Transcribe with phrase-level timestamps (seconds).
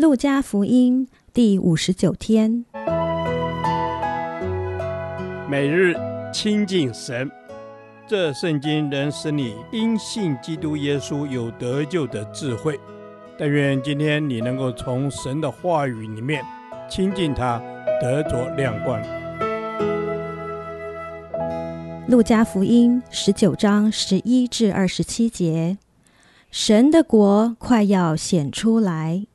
[0.00, 2.64] 路加福音第五十九天，
[5.46, 5.94] 每日
[6.32, 7.30] 亲近神，
[8.08, 12.80] 这圣经能使你因信基督耶稣有得救的智慧。
[13.38, 16.42] 但愿今天你能够从神的话语里面
[16.88, 17.62] 亲近他，
[18.00, 18.98] 得着亮光。
[22.08, 25.76] 路加福音十九章十一至二十七节，
[26.50, 29.26] 神的国快要显出来。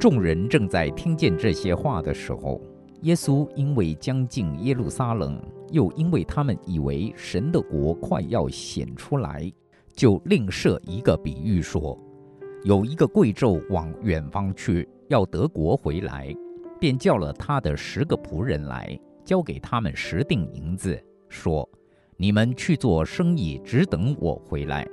[0.00, 2.58] 众人正在听见这些话的时候，
[3.02, 5.38] 耶稣因为将近耶路撒冷，
[5.72, 9.52] 又因为他们以为神的国快要显出来，
[9.92, 11.98] 就另设一个比喻说：
[12.64, 16.34] 有一个贵胄往远方去，要得国回来，
[16.80, 20.98] 便叫了他的十个仆人来，交给他们十锭银子，
[21.28, 21.68] 说：
[22.16, 24.88] 你们去做生意，只等我回来。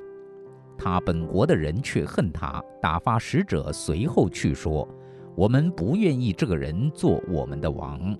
[0.77, 4.87] 他本国的人却恨他，打发使者随后去说
[5.35, 8.15] ：“我们不愿意这个人做我们的王。”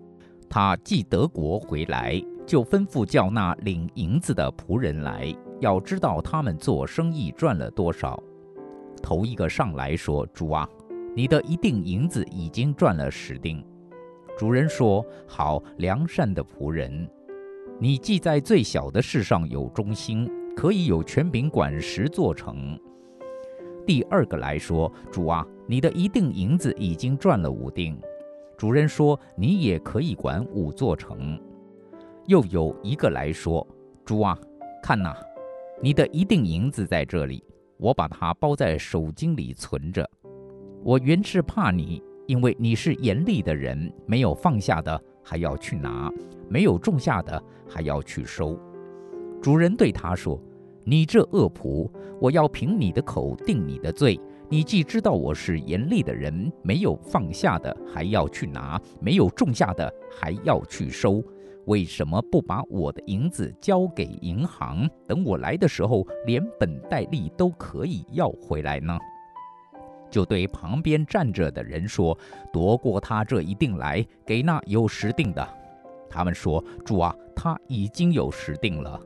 [0.50, 8.22] 他既得国回来，就吩咐叫那领银子的仆人来，要知道他们做生意赚了多少。
[9.04, 10.68] 头一个上来说：“主啊，
[11.16, 13.64] 你的一锭银子已经赚了十锭。”
[14.38, 17.10] 主人说：“好，良善的仆人，
[17.80, 22.76] 你既在最小的事上有忠心。”可以有权柄管十座城。
[23.86, 27.96] 第二个来说：“主啊，你的一锭银子已经赚了五锭。”
[28.58, 31.40] 主人说：“你也可以管五座城。”
[32.26, 33.66] 又有一个来说
[34.04, 34.36] ：“主啊，
[34.82, 35.16] 看哪，
[35.80, 37.44] 你的一錠银子在这里，
[37.78, 40.10] 我把它包在手巾里存着。
[40.84, 46.12] 我原是怕你，因为你是严厉的人，没有放下的还要去拿，
[46.50, 48.60] 没有种下的还要去收。”
[49.42, 50.42] 主人对他说
[50.84, 54.20] ：“你这恶仆，我要凭你的口定你的罪。
[54.50, 61.22] 你既知道我是严厉的人，没有放下的还要去拿，没有种下的还要去收，
[61.66, 68.98] 为什么不把我的银子交给银行，等我来的时候，连本带利都可以要回来呢？”
[70.10, 72.18] 就对旁边站着的人说
[72.52, 75.46] ：“夺过他这一锭来，给那有十锭的。”
[76.10, 78.98] 他们说：“主啊，他已经有十锭了。”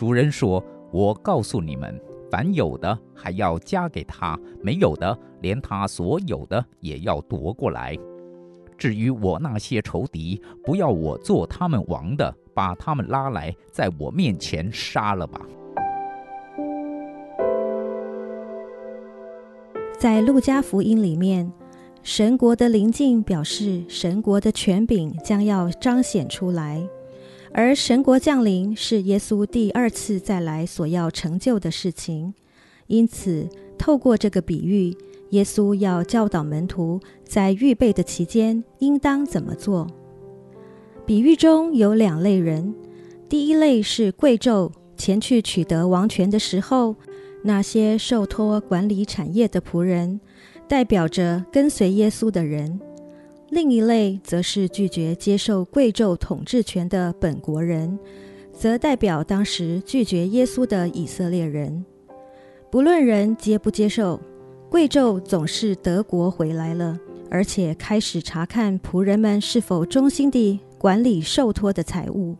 [0.00, 2.00] 主人说：“我告诉你们，
[2.30, 7.94] 凡有的还要加给他，没有的，连他所有的也要夺过来。
[8.78, 15.38] 至于我那些仇敌，不要我做他们王的，把他们拉来，在我面前杀了吧。”
[19.98, 21.52] 在路加福音里面，
[22.02, 26.88] 神国的临近表示神国的权柄将要彰显出来。
[27.52, 32.32] 而神国降临是耶稣第二次再来所要成就的事情，
[32.86, 34.96] 因此透过这个比喻，
[35.30, 39.86] 耶稣要教导门徒在预备的期间应当怎么做。
[41.04, 42.72] 比喻中有两类人，
[43.28, 46.94] 第一类是贵胄前去取得王权的时候，
[47.42, 50.20] 那些受托管理产业的仆人，
[50.68, 52.80] 代表着跟随耶稣的人。
[53.50, 57.98] 另一类则是拒绝接受贵胄统治权的本国人，
[58.52, 61.84] 则代表当时拒绝耶稣的以色列人。
[62.70, 64.20] 不论人接不接受，
[64.70, 66.96] 贵胄总是得国回来了，
[67.28, 72.36] 而且开始查看仆人们是否忠心地管理受托的财物。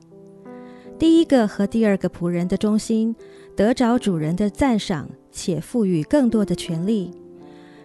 [0.96, 3.16] 第一个和第二个仆人的忠心，
[3.56, 7.10] 得着主人的赞赏，且赋予更多的权力。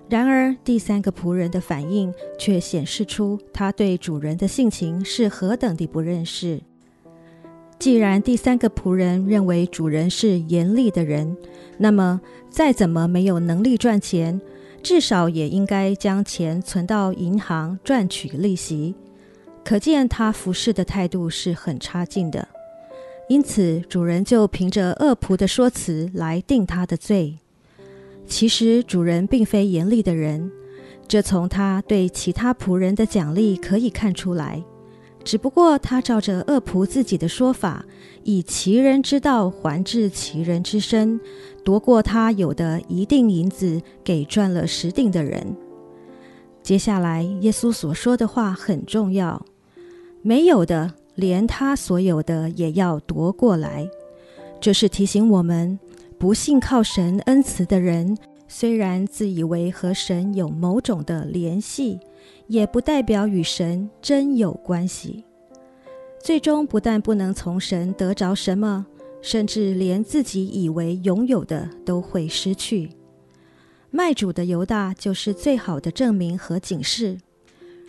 [0.07, 6.61] 然而，第三个仆人的反应却显示出他对主人的性情是何等的不认识。
[7.79, 11.35] 既然第三个仆人认为主人是严厉的人，
[11.77, 14.39] 那么再怎么没有能力赚钱，
[14.83, 18.95] 至少也应该将钱存到银行赚取利息。
[19.63, 22.47] 可见他服侍的态度是很差劲的。
[23.27, 27.40] 因此，主人就凭着恶仆的说辞来定他的罪。
[28.27, 30.51] 其实主人并非严厉的人，
[31.07, 34.63] 这从他对其他仆人的奖励可以看出来。
[35.23, 37.83] 只不过他照着恶仆自己的说法，
[38.23, 41.19] 以其人之道还治其人之身，
[41.63, 45.55] 夺过他有的一锭银子，给赚了十锭的人。
[46.61, 49.43] 接下来耶稣所说的话很重要：
[50.21, 53.87] 没有的，连他所有的也要夺过来。
[54.61, 55.79] 这是提醒我们。
[56.17, 58.17] 不信靠神恩慈的人，
[58.47, 62.00] 虽然自以为和神有某种的联系，
[62.47, 65.26] 也不代表与神真有关系。
[66.22, 68.85] 最终不但不能从神得着什么，
[69.22, 72.90] 甚至连自己以为拥有的都会失去。
[73.91, 77.17] 卖主的犹大就是最好的证明和警示。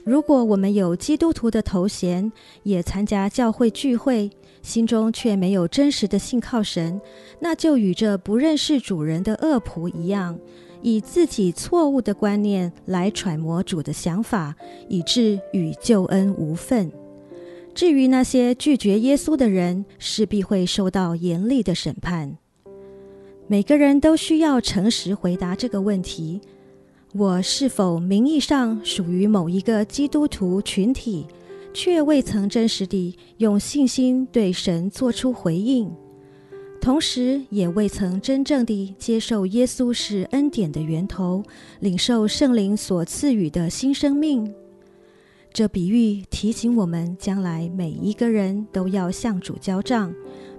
[0.07, 2.31] 如果我们有基督徒的头衔，
[2.63, 4.31] 也参加教会聚会，
[4.63, 7.01] 心中却没有真实的信靠神，
[7.41, 10.39] 那就与这不认识主人的恶仆一样，
[10.81, 14.55] 以自己错误的观念来揣摩主的想法，
[14.89, 16.89] 以致与救恩无分。
[17.75, 22.39] 至于那些拒绝耶稣的人，势必会受到严厉的审判。
[23.49, 26.41] 每个人都需要诚实回答这个问题。
[27.19, 31.25] 我是否名义上属于某一个基督徒群体，
[31.73, 35.91] 却未曾真实地用信心对神做出回应，
[36.79, 41.43] 同时也未曾真正地接受耶稣是恩典的源头，
[41.81, 44.53] 领受圣灵所赐予的新生命？
[45.55, 50.15] 这比喻提醒我们，将来每一个人都要向主交账，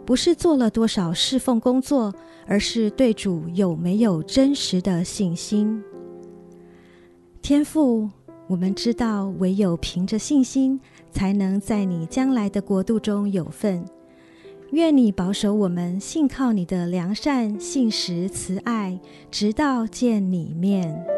[0.07, 2.11] 不是做了多少侍奉工作，
[2.47, 5.79] 而是对主有没有真实的信心。
[7.47, 8.09] 天赋，
[8.47, 10.77] 我们知道，唯有凭着信心，
[11.13, 13.85] 才能在你将来的国度中有份。
[14.71, 18.99] 愿你保守我们，信靠你的良善、信实、慈爱，
[19.31, 21.16] 直到见你面。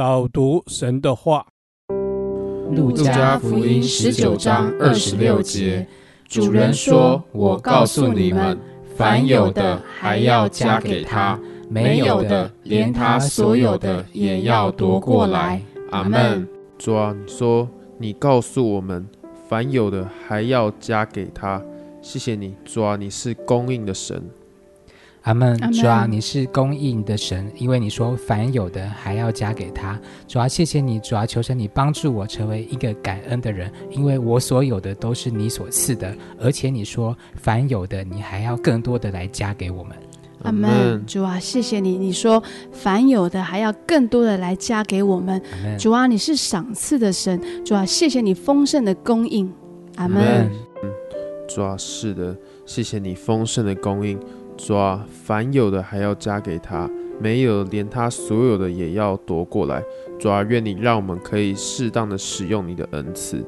[0.00, 1.46] 导读神的话，
[2.74, 5.86] 《路加福音》十九章二十六节，
[6.26, 8.58] 主人说：“我告诉你们，
[8.96, 11.38] 凡有的还要加给他，
[11.68, 15.60] 没有的，连他所有的也要夺过来。”
[15.92, 16.48] 阿门。
[16.78, 17.68] 主啊，你说
[17.98, 19.06] 你告诉我们，
[19.50, 21.62] 凡有的还要加给他。
[22.00, 24.30] 谢谢你，主啊，你是供应的神。
[25.22, 30.00] 阿门，主啊，你是供应的神，因为你说凡有的还要加给他。
[30.26, 39.94] 主啊，谢谢你，主啊，求神你帮助我成为一个感恩的人，因为我所有的都是你所赐的，而且你说凡有的你还要更多的来加给我们。
[40.42, 42.42] 阿门，主啊，谢谢你，你说
[42.72, 45.40] 凡有的还要更多的来加给我们。
[45.78, 49.52] 主啊，你是赏赐的神，主啊，谢谢你丰盛的供应。
[49.96, 50.50] 阿门。
[51.46, 52.34] 主啊，是的，
[52.64, 54.18] 谢谢你丰盛的供应。
[54.62, 59.82] 主啊，凡有的还要加给他，没有连他所有的也要夺过来。
[60.18, 63.44] 主啊，愿你让我们可以适当的使用你的恩赐。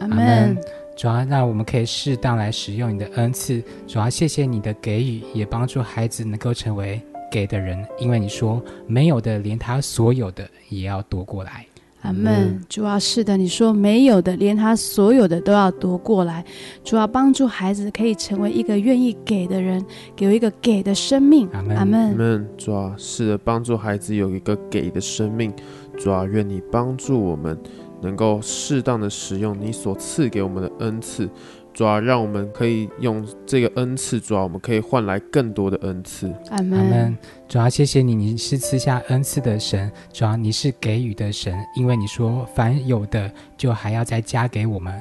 [0.00, 0.56] 阿门。
[0.96, 3.62] 主啊，让我们可以适当来使用你的恩赐。
[3.86, 11.64] 主啊，谢谢你的给予，也帮助孩子能够成为给的人，因为你说没有的连他所有的也要夺过来。
[12.06, 16.44] 阿门，主啊，是的，你说没有的，连他所有的都要夺过来。
[16.84, 21.48] 主啊，帮助孩子可以成为一个愿意给的人，给一个给的生命。
[21.52, 22.48] 阿门，阿门。
[22.56, 25.52] 主啊，是的，帮助孩子有一个给的生命。
[25.98, 27.58] 主啊，愿你帮助我们
[28.00, 31.28] 能够适当的使用你所赐给我们的恩赐。
[31.76, 36.32] 主啊，让我们可以用这个恩赐，主啊，我们可以换来更多的恩赐。
[36.48, 37.14] 阿门。
[37.46, 39.92] 主要，谢谢你，你是赐下恩赐的神。
[40.10, 44.98] 主要，你是给予的神，因为你说凡有的就还要再加给我们，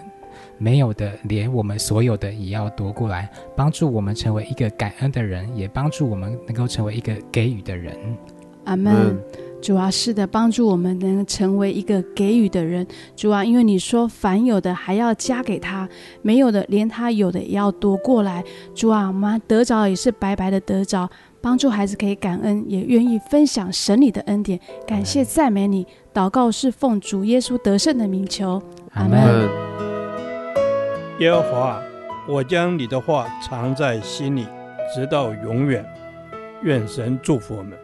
[0.57, 7.95] 没有的连我们所有的也要夺过来，帮助我们成为一个感恩的人，也帮助我们能够成为一个给予的人。
[8.65, 9.17] 阿门。
[9.65, 12.85] 主啊，是的，帮助我们能成为一个给予的人。
[13.15, 15.89] 主啊，因为你说凡有的还要加给他，
[16.21, 18.43] 没有的连他有的也要夺过来。
[18.75, 21.09] 主啊，我们得着也是白白的得着。
[21.41, 24.59] 帮助孩子可以感恩，也愿意分享神你的恩典。
[24.85, 28.61] 感谢赞美你，祷告是奉主耶稣得胜的名求。
[28.93, 29.49] 阿门。
[31.17, 31.81] 耶和华，
[32.27, 34.45] 我将你的话藏在心里，
[34.93, 35.83] 直到永远。
[36.61, 37.75] 愿神祝福我们。